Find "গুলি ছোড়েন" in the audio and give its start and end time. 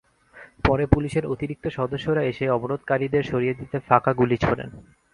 4.13-4.69